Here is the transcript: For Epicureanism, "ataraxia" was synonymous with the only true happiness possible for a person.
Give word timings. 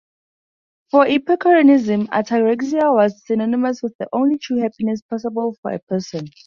For 0.89 1.05
Epicureanism, 1.05 2.07
"ataraxia" 2.09 2.91
was 2.91 3.23
synonymous 3.23 3.83
with 3.83 3.95
the 3.99 4.09
only 4.11 4.39
true 4.39 4.57
happiness 4.57 5.03
possible 5.03 5.55
for 5.61 5.73
a 5.73 5.79
person. 5.79 6.25